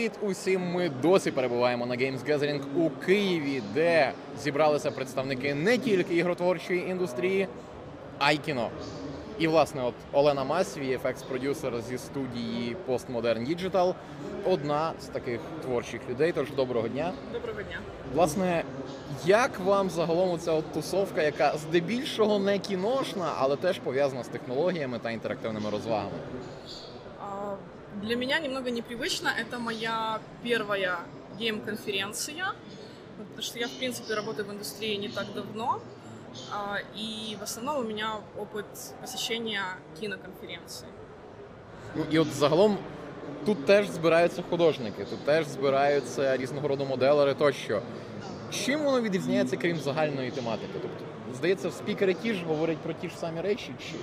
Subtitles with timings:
[0.00, 0.62] Привіт усім!
[0.72, 7.48] Ми досі перебуваємо на Games Gathering у Києві, де зібралися представники не тільки ігротворчої індустрії,
[8.18, 8.70] а й кіно.
[9.38, 13.94] І, власне, от Олена Мась, VFX продюсер зі студії Postmodern Digital,
[14.44, 16.32] одна з таких творчих людей.
[16.32, 17.12] Тож доброго дня.
[17.32, 17.78] Доброго дня.
[18.14, 18.64] Власне,
[19.26, 24.98] як вам загалом ця от тусовка, яка здебільшого не кіношна, але теж пов'язана з технологіями
[24.98, 26.10] та інтерактивними розвагами?
[28.01, 29.29] А, Для меня немного непривычно.
[29.29, 30.97] Это моя первая
[31.39, 32.45] гейм-конференция,
[33.17, 35.79] потому что я, в принципе, работаю в индустрии не так давно.
[36.51, 38.65] а, И в основном у меня опыт
[39.01, 39.63] посещения
[39.99, 40.87] киноконференций.
[41.95, 42.77] Ну і от загалом
[43.45, 47.81] тут теж збираються художники, тут теж збираються різного роду моделери тощо.
[48.51, 50.73] Чим воно відрізняється, крім загальної тематики?
[50.81, 50.97] Тобто,
[51.37, 53.95] здається, спікери ті ж говорять про ті ж самі речі, чи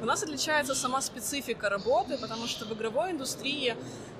[0.00, 3.74] У нас отличается сама специфика работы, потому что в игровой индустрии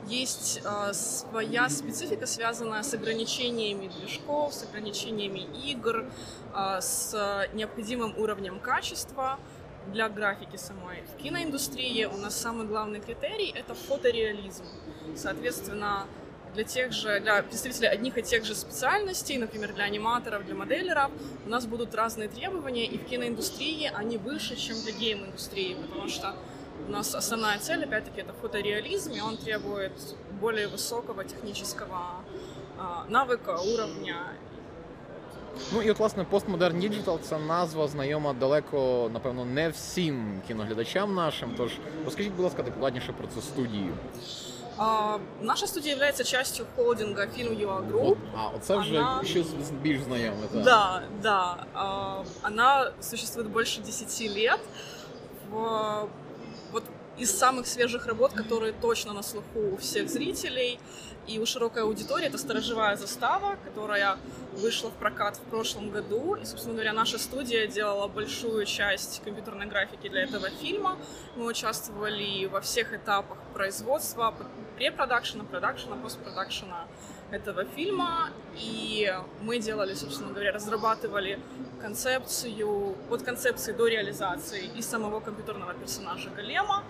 [0.08, 6.06] есть а, своя специфика, связанная с ограничениями движков, с ограничениями игр,
[6.54, 9.38] а, с необходимым уровнем качества
[9.88, 11.02] для графики самой.
[11.14, 14.64] В киноиндустрии у нас самый главный критерий— это фотореализм.
[15.14, 16.06] Соответственно,
[16.55, 21.11] для тех же, для представителей одних и тех же специальностей, например, для аниматоров, для моделеров,
[21.45, 26.35] у нас будут разные требования, и в киноиндустрии они выше, чем для гейм-индустрии, потому что
[26.87, 29.93] у нас основная цель, опять-таки, это фотореализм, и он требует
[30.41, 32.23] более высокого технического
[32.77, 34.15] а, навыка, уровня.
[35.73, 41.53] ну і от власне Postmodern Digital це назва знайома далеко, напевно, не всім кіноглядачам нашим.
[41.57, 41.71] Тож
[42.05, 43.93] розкажіть, будь ласка, докладніше про цю студію.
[44.78, 48.18] А, наша студия является частью холдинга Film UA Group.
[48.36, 49.46] А оце вже Вона- щось
[49.82, 50.46] більш знайоме.
[50.52, 50.62] Так.
[50.62, 51.64] Да, да.
[51.74, 54.60] А, Она существует больше 10 лет.
[55.50, 56.08] В-
[56.72, 56.82] Вот
[57.18, 60.78] из самых свежих работ, которые точно на слуху у всех зрителей
[61.26, 64.16] и у широкой аудитории, это «Сторожевая застава», которая
[64.52, 66.34] вышла в прокат в прошлом году.
[66.34, 70.96] И, собственно говоря, наша студия делала большую часть компьютерной графики для этого фильма.
[71.36, 74.34] Мы участвовали во всех этапах производства,
[74.76, 76.86] препродакшена, продакшена, постпродакшена
[77.30, 78.30] этого фильма.
[78.56, 81.40] И мы делали, собственно говоря, разрабатывали
[81.80, 86.84] концепцию, от концепции до реализации и самого компьютерного персонажа Голема,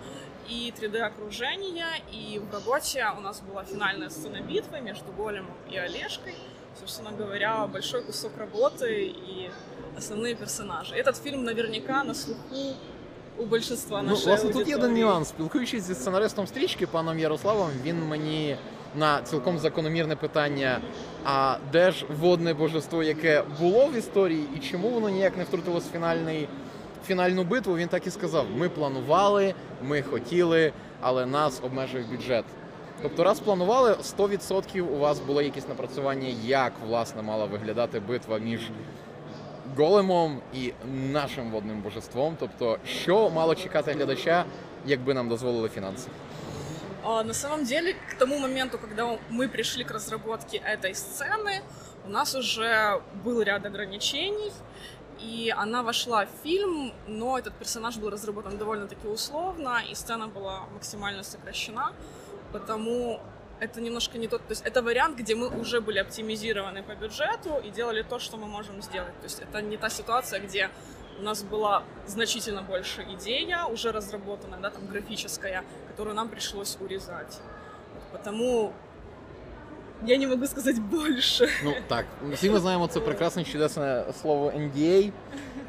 [0.48, 6.34] и 3D-окружения, и в работе у нас была финальная сцена битвы между Големом и Олежкой.
[6.80, 9.50] Собственно говоря, большой кусок работы и
[9.96, 10.94] основные персонажи.
[10.94, 12.74] Этот фильм наверняка на слуху
[13.38, 15.02] у большинства Ну, нашей власне, тут є один аудитории.
[15.04, 15.28] нюанс.
[15.28, 18.56] Спілкуючись зі сценаристом стрічки, паном Ярославом, він мені
[18.94, 20.80] на цілком закономірне питання:
[21.24, 25.84] а де ж водне божество, яке було в історії, і чому воно ніяк не втрутилось
[25.84, 26.48] в фінальний,
[27.06, 27.76] фінальну битву?
[27.76, 32.44] Він так і сказав: ми планували, ми хотіли, але нас обмежив бюджет.
[33.02, 38.60] Тобто, раз планували, 100% у вас було якісь напрацювання, як власне мала виглядати битва між
[39.76, 40.72] големом і
[41.12, 42.36] нашим водним божеством.
[42.40, 44.44] Тобто, що мало чекати глядача,
[44.86, 46.08] якби нам дозволили фінанси?
[47.04, 51.60] А, На самом деле, к тому моменту, когда мы пришли к разработке этой сцены,
[52.06, 54.52] у нас уже был ряд ограничений,
[55.19, 60.65] и она вошла в фильм, но этот персонаж был разработан довольно-таки условно, и сцена была
[60.73, 61.93] максимально сокращена,
[62.51, 63.19] потому
[63.59, 67.59] это немножко не тот, то есть это вариант, где мы уже были оптимизированы по бюджету
[67.63, 69.17] и делали то, что мы можем сделать.
[69.19, 70.69] То есть это не та ситуация, где
[71.19, 77.39] у нас была значительно больше идея, уже разработанная, да, там графическая, которую нам пришлось урезать.
[78.11, 78.73] Потому
[80.05, 81.49] я не могу сказать больше.
[81.63, 85.11] Ну так, всі ми знаємо це прекрасне чудесне слово NDA,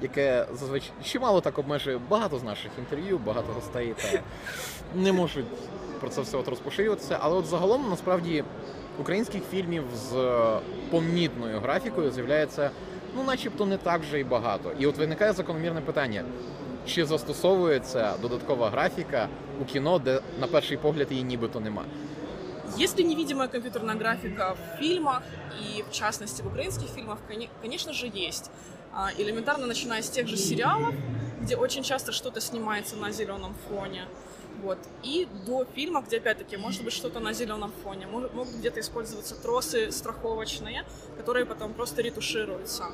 [0.02, 4.20] яке зазвичай чимало так обмежує багато з наших інтерв'ю, багато гостей та
[4.94, 5.46] не можуть
[6.00, 7.18] про це все от розпоширюватися.
[7.20, 8.44] Але от загалом насправді
[9.00, 10.36] українських фільмів з
[10.90, 12.70] помітною графікою з'являється
[13.16, 14.72] ну, начебто, не так вже й багато.
[14.78, 16.24] І от виникає закономірне питання.
[16.86, 19.28] Чи застосовується додаткова графіка
[19.62, 21.82] у кіно, де на перший погляд її нібито нема?
[22.76, 25.22] Если невидимая компьютерная графика в фильмах,
[25.60, 28.50] и в частности в украинских фильмах, коне- конечно же, есть.
[28.92, 30.94] А, Элементарно начиная с тех же сериалов,
[31.40, 34.06] где очень часто что-то снимается на зеленом фоне.
[34.62, 34.78] Вот.
[35.04, 39.34] И до фильма, где опять-таки может быть что-то на зеленом фоне, может, могут где-то использоваться
[39.36, 40.84] тросы страховочные,
[41.16, 42.86] которые потом просто ретушируются.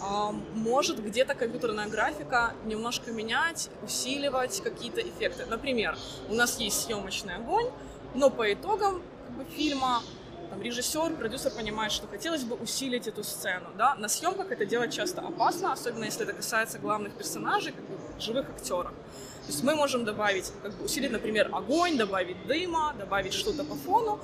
[0.00, 5.46] А, Может где-то компьютерная графика немножко менять, усиливать какие-то эффекты.
[5.46, 5.96] Например,
[6.28, 7.66] у нас есть съемочный огонь,
[8.14, 10.02] но по итогам как бы, фильма
[10.50, 13.68] там, режиссер, продюсер понимает, что хотелось бы усилить эту сцену.
[13.78, 13.94] Да?
[13.94, 18.50] На съемках это делать часто опасно, особенно если это касается главных персонажей, как бы, живых
[18.50, 18.92] актеров.
[18.92, 23.74] То есть мы можем добавить, как бы, усилить, например, огонь, добавить дыма, добавить что-то по
[23.74, 24.20] фону,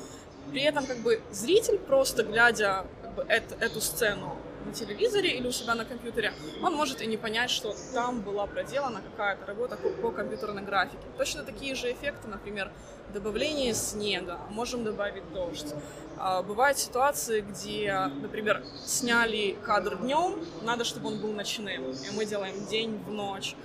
[0.51, 4.37] при этом как бы зритель, просто глядя как бы, это, эту сцену
[4.69, 6.33] на телевизоре или у себя на компьютере,
[6.63, 11.03] он может и не понять, что там была проделана какая-то работа по, компьютерной графике.
[11.17, 12.71] Точно такие же эффекты, например,
[13.13, 15.75] добавление снега, можем добавить дождь.
[16.19, 22.27] А, бывают ситуации, где, например, сняли кадр днем, надо, чтобы он был ночным, и мы
[22.27, 23.57] делаем день в ночь.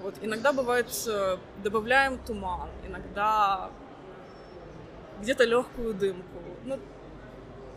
[0.00, 0.14] Вот.
[0.20, 3.70] Иногда бывает, э, добавляем туман, иногда
[5.20, 6.42] где-то легкую дымку.
[6.64, 6.78] Ну,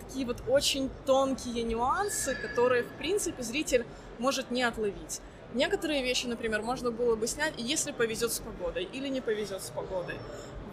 [0.05, 3.85] такие вот очень тонкие нюансы, которые, в принципе, зритель
[4.19, 5.21] может не отловить.
[5.53, 9.69] Некоторые вещи, например, можно было бы снять, если повезет с погодой или не повезет с
[9.69, 10.15] погодой.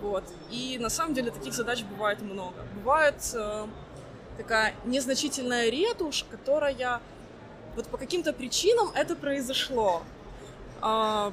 [0.00, 0.24] Вот.
[0.50, 2.66] И на самом деле таких задач бывает много.
[2.74, 3.66] Бывает э,
[4.36, 7.00] такая незначительная ретушь, которая
[7.76, 10.02] вот по каким-то причинам это произошло.
[10.80, 11.32] А,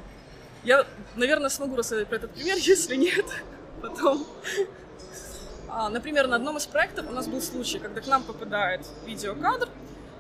[0.64, 0.86] я,
[1.16, 3.26] наверное, смогу рассказать про этот пример, если нет,
[3.82, 4.26] потом.
[5.72, 9.70] А, например, на одном из проектов у нас был случай, когда к нам попадает видеокадр,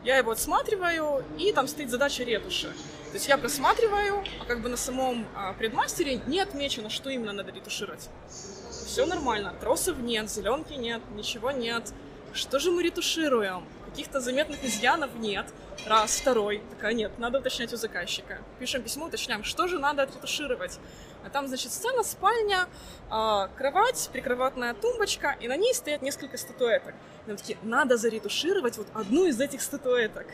[0.03, 2.67] я его отсматриваю, и там стоит задача ретуши.
[2.67, 7.33] То есть я просматриваю, а как бы на самом а, предмастере не отмечено, что именно
[7.33, 8.09] надо ретушировать.
[8.29, 11.91] Все нормально, тросов нет, зеленки нет, ничего нет.
[12.33, 13.65] Что же мы ретушируем?
[13.89, 15.45] Каких-то заметных изъянов нет.
[15.87, 16.61] Раз, второй.
[16.69, 18.39] Такая, нет, надо уточнять у заказчика.
[18.59, 20.79] Пишем письмо, уточняем, что же надо отретушировать.
[21.25, 22.67] А там, значит, сцена, спальня,
[23.11, 26.93] э, кровать, прикроватная тумбочка, и на ней стоят несколько статуэток.
[27.25, 30.27] И мы такие, надо заретушировать вот одну из этих статуэток.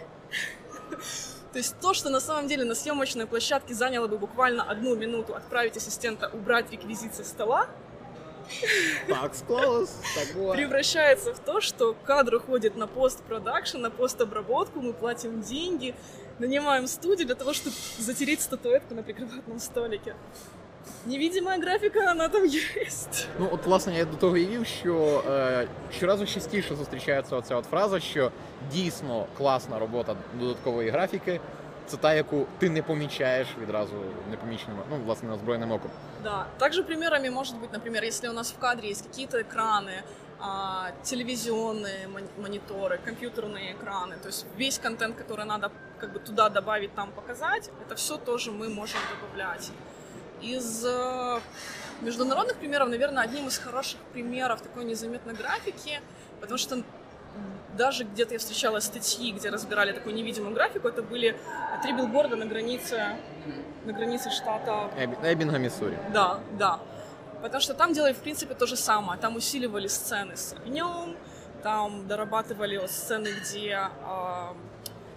[1.53, 5.35] То есть то, что на самом деле на съемочной площадке заняло бы буквально одну минуту
[5.35, 7.69] отправить ассистента убрать реквизит со стола,
[9.08, 10.56] Так склалось, так бывает.
[10.56, 15.94] превращается в то, что кадр уходит на постпродакшн, на постобработку, мы платим деньги,
[16.38, 20.14] нанимаем студию для того, чтобы затереть статуэтку на прикроватном столике.
[21.06, 22.60] Невидимая графіка, вона там є.
[23.38, 27.64] Ну, от, власне, я до того і вів, що е, щоразу частіше зустрічається оця от
[27.64, 28.30] фраза, що
[28.72, 31.40] дійсно класна робота додаткової графіки.
[31.86, 33.94] Це та, яку ти не помічаєш відразу
[34.30, 35.90] непоміченим, ну, власне, озброєним оком.
[36.22, 36.46] Да.
[36.58, 40.02] Также примерами может быть, например, если у нас в кадре есть какие-то экраны,
[40.38, 46.48] а, телевизионные мон- мониторы, компьютерные экраны, то есть весь контент, который надо как бы туда
[46.48, 49.70] добавить, там показать, это все тоже мы можем добавлять.
[50.40, 51.40] Из э,
[52.00, 56.00] международных примеров, наверное, одним из хороших примеров такой незаметной графики,
[56.40, 56.82] потому что
[57.76, 61.34] даже где-то я встречала статьи, где разбирали такую невидимую графику, это были
[61.82, 63.16] три билборда на границе,
[63.86, 65.96] на границе штата Ебі- Ебінга, Міссурі.
[66.12, 66.78] да, да.
[67.42, 69.18] Потому что там делали, в принципе, то же самое.
[69.20, 71.14] Там усиливали сцены с огнем,
[71.62, 74.52] там дорабатывали вот сцены, где а,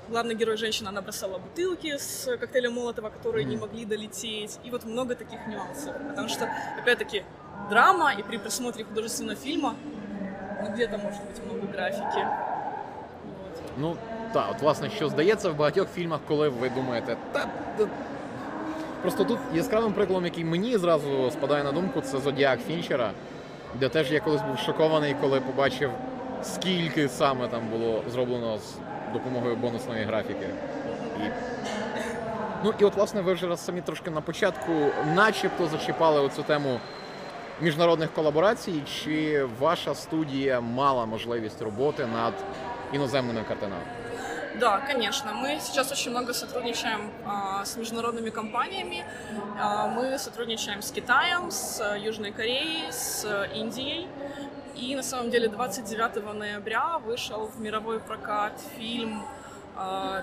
[0.09, 3.61] главный герой женщина, она бросала бутылки с коктейлем Молотова, которые не Мгм.
[3.65, 4.59] могли долететь.
[4.67, 5.93] И вот много таких нюансов.
[6.09, 6.49] Потому что,
[6.81, 7.23] опять-таки,
[7.69, 9.75] драма, и при просмотре художественного фильма
[10.62, 12.26] ну, где-то может быть много графики.
[13.42, 13.62] Вот.
[13.78, 13.96] Ну,
[14.32, 17.46] так, от власне, що здається в багатьох фільмах, коли ви думаєте, та-
[19.02, 23.10] Просто тут яскравим прикладом, який мені зразу спадає на думку, це Зодіак Фінчера,
[23.80, 25.90] де теж я колись був шокований, коли побачив,
[26.42, 28.74] скільки саме там було зроблено з
[29.12, 30.46] допомогою бонусної графіки.
[31.16, 31.28] І...
[32.64, 34.72] Ну і от, власне, ви вже раз самі трошки на початку
[35.14, 36.80] начебто зачіпали оцю тему
[37.61, 38.81] міжнародних колаборацій.
[38.85, 42.33] Чи ваша студія мала можливість роботи над
[42.93, 43.83] іноземними картинами?
[44.59, 45.33] Да, конечно.
[45.33, 49.03] Мы сейчас очень много сотрудничаем а, с международными компаниями.
[49.59, 54.07] А, мы сотрудничаем с Китаем, с э, Южной Кореей, с э, Индией.
[54.75, 59.25] И на самом деле 29 ноября вышел в мировой прокат фильм
[59.75, 60.21] а,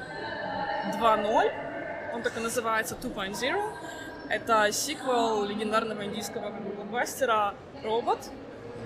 [1.00, 2.14] 2.0.
[2.14, 3.54] Он так и называется 2.0.
[4.28, 8.18] Это сиквел легендарного индийского как бы, блокбастера «Робот».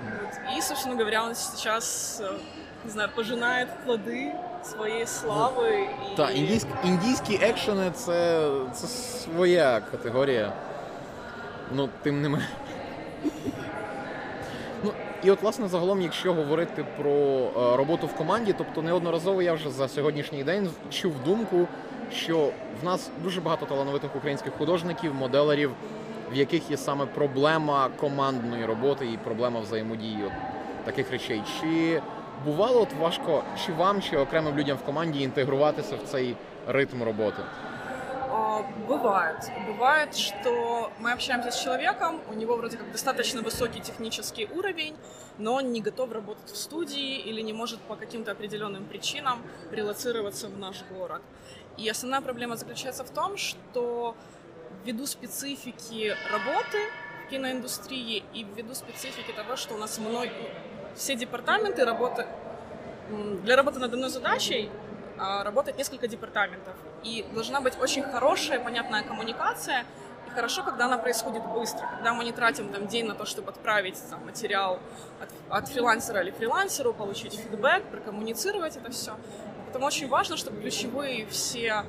[0.05, 0.57] Вот.
[0.57, 2.38] И, собственно говоря, он сейчас, э,
[2.85, 4.33] не знаю, пожинает плоды
[4.64, 5.88] своей славы.
[6.12, 6.17] и...
[6.17, 10.53] Так, індійські, індійські екшени це, це своя категорія.
[11.73, 12.49] Ну, тим не менше.
[15.24, 19.70] І от, власне, загалом, якщо говорити про е, роботу в команді, тобто неодноразово я вже
[19.70, 21.68] за сьогоднішній день чув думку,
[22.14, 22.50] що
[22.82, 25.72] в нас дуже багато талановитих українських художників, моделерів,
[26.32, 30.32] в яких є саме проблема командної роботи і проблема взаємодії от
[30.86, 31.42] таких речей.
[31.62, 32.02] Чи
[32.46, 36.36] бувало от важко чи вам, чи окремим людям в команді інтегруватися в цей
[36.68, 37.42] ритм роботи?
[38.32, 39.52] А, Бывает.
[39.66, 44.96] Бывает, что мы общаемся с человеком, у него вроде как достаточно высокий технический уровень,
[45.40, 50.48] но он не готов работать в студии или не может по каким-то определенным причинам релацироваться
[50.48, 51.24] в наш город.
[51.78, 54.16] И основная проблема заключается в том, что
[54.86, 56.78] ввиду специфики работы
[57.26, 60.30] в киноиндустрии и ввиду специфики того, что у нас много,
[60.96, 62.30] все департаменты работают...
[63.44, 64.70] Для работы над одной задачей
[65.20, 66.76] работает несколько департаментов.
[67.04, 69.86] И должна быть очень хорошая, понятная коммуникация.
[70.28, 73.50] И хорошо, когда она происходит быстро, когда мы не тратим там день на то, чтобы
[73.50, 74.80] отправить там, материал
[75.22, 79.16] от, от фрилансера или фрилансеру, получить фидбэк, прокоммуницировать это все.
[79.66, 81.86] Поэтому очень важно, чтобы ключевые все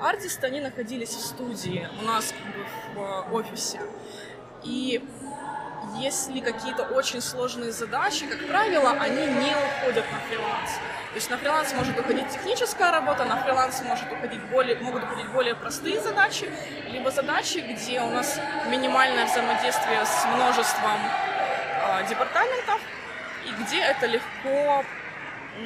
[0.00, 3.80] артисты, они находились в студии у нас как бы, в офисе.
[4.62, 5.04] И
[5.98, 10.70] если какие-то очень сложные задачи, как правило, они не уходят на фриланс.
[11.10, 15.28] То есть на фриланс может уходить техническая работа, на фриланс может уходить более, могут уходить
[15.28, 16.50] более простые задачи,
[16.90, 18.38] либо задачи, где у нас
[18.68, 21.00] минимальное взаимодействие с множеством
[21.82, 22.80] э, департаментов,
[23.46, 24.84] и где это легко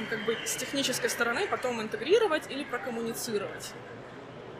[0.08, 3.72] как бы с технической стороны потом интегрировать или прокоммуницировать.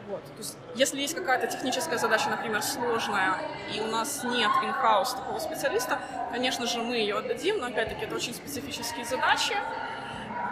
[0.10, 0.24] Вот.
[0.24, 3.34] То есть, если есть какая-то техническая задача, например, сложная,
[3.76, 6.00] и у нас нет in-house такого специалиста,
[6.32, 9.56] конечно же, мы ее отдадим, но опять-таки это очень специфические задачи,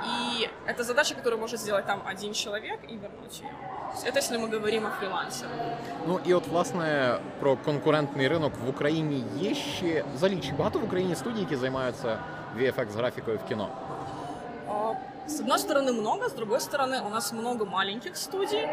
[0.06, 3.50] и это задача, которую может сделать там один человек и вернуть ее.
[4.04, 5.46] Это если ми говоримо о фрілансі.
[6.08, 10.84] Ну і от власне про конкурентний ринок в Україні є ще взагалі чи багато в
[10.84, 12.20] Україні студій, які займаються
[12.60, 13.70] VFX графікою в кіно?
[15.31, 18.67] С одной стороны много, с другой стороны у нас много маленьких студий,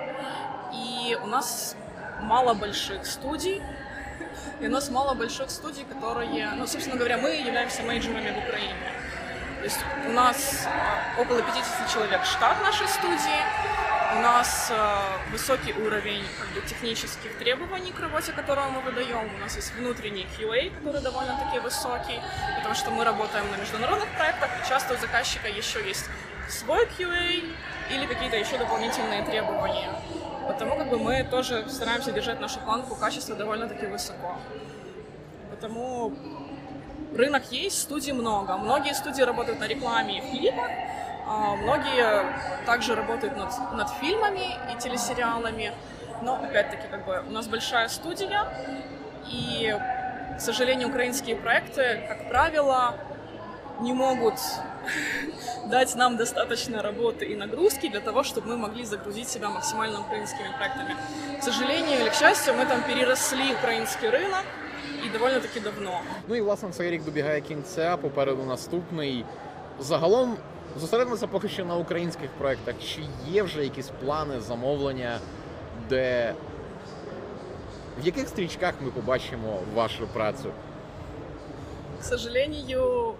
[0.73, 1.75] и у нас
[2.19, 3.61] мало больших студий,
[4.59, 8.73] и у нас мало больших студий, которые, ну, собственно говоря, мы являемся мейджорами в Украине.
[9.59, 10.67] То есть у нас
[11.19, 13.41] около 50 человек штат нашей студии,
[14.15, 19.29] у нас э, высокий уровень как бы, технических требований к работе, которую мы выдаем.
[19.35, 22.19] У нас есть внутренний QA, который довольно-таки высокий,
[22.57, 26.05] потому что мы работаем на международных проектах, и часто у заказчика еще есть
[26.49, 27.43] свой QA
[27.91, 29.89] или какие-то еще дополнительные требования.
[30.47, 34.35] Потому как бы мы тоже стараемся держать нашу планку качества довольно-таки высоко.
[35.49, 36.13] Потому
[37.15, 38.57] рынок есть, студий много.
[38.57, 40.69] Многие студии работают на рекламе и клипах,
[41.25, 45.73] а многие также работают над, над фильмами и телесериалами.
[46.21, 48.45] Но, опять-таки, как бы у нас большая студия,
[49.29, 49.77] и,
[50.37, 52.95] к сожалению, украинские проекты, как правило,
[53.80, 54.34] не могут
[55.66, 60.48] дать нам достаточно работы и нагрузки для того, чтобы мы могли загрузить себя максимально украинскими
[60.56, 60.96] проектами.
[61.40, 64.44] К сожалению или к счастью, мы там переросли украинский рынок
[65.06, 66.00] і доволі таки давно.
[66.28, 69.24] Ну і власне цей рік добігає кінця, попереду наступний.
[69.80, 70.36] Загалом
[70.76, 72.74] зосередимося поки що на українських проєктах.
[72.80, 75.18] Чи є вже якісь плани, замовлення,
[75.88, 76.34] де
[78.02, 80.48] в яких стрічках ми побачимо вашу працю?
[81.98, 83.14] К сожалению,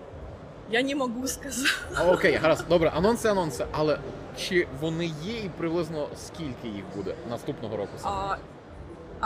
[0.70, 1.70] я не можу сказати.
[2.08, 3.66] Окей, гаразд, добре, анонси, анонси.
[3.72, 4.00] Але
[4.38, 7.90] чи вони є і приблизно скільки їх буде наступного року?
[7.98, 8.16] саме?
[8.16, 8.38] А,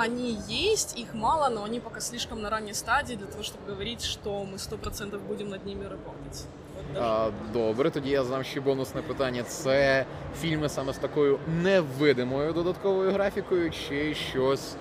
[0.04, 4.04] они есть, их мало, но они пока слишком на ранней стадии для того, чтобы говорить,
[4.04, 6.46] что мы 100% будем над ними работать.
[6.76, 7.06] Вот даже.
[7.06, 9.44] А, добре, тоді я знам ще бонусне питання.
[9.44, 10.06] Це
[10.42, 14.76] фільми саме з такою невидимою додатковою графікою, чи щось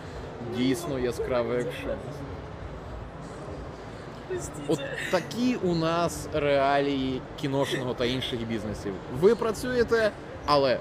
[0.56, 1.96] дійсно яскраве, якщо.
[4.30, 4.62] Простите.
[4.68, 8.92] От такі у нас реалії кіношного та інших бізнесів.
[9.20, 10.10] Ви працюєте,
[10.46, 10.78] але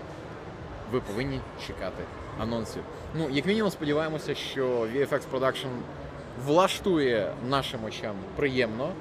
[0.91, 2.03] ви повинні чекати
[2.39, 2.83] анонсів.
[3.15, 5.69] Ну, як мінімум, сподіваємося, що VFX Production
[6.45, 8.91] влаштує нашим очам приємно,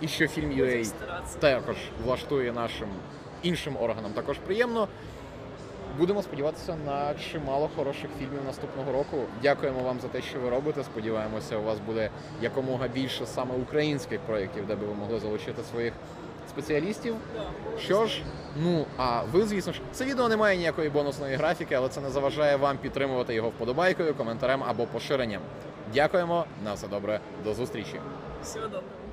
[0.00, 0.92] і що фільм UA
[1.38, 2.88] також влаштує нашим
[3.42, 4.88] іншим органам також приємно.
[5.98, 9.16] Будемо сподіватися на чимало хороших фільмів наступного року.
[9.42, 10.84] Дякуємо вам за те, що ви робите.
[10.84, 12.10] Сподіваємося, у вас буде
[12.42, 15.92] якомога більше саме українських проєктів, де би ви могли залучити своїх
[16.48, 17.14] спеціалістів.
[17.78, 18.22] Що ж,
[18.56, 22.10] ну а ви, звісно ж, це відео не має ніякої бонусної графіки, але це не
[22.10, 25.42] заважає вам підтримувати його вподобайкою, коментарем або поширенням.
[25.94, 28.00] Дякуємо, на все добре, до зустрічі.
[28.42, 29.03] Всего доброго.